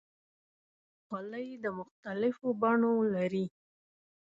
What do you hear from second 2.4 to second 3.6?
بڼو لري.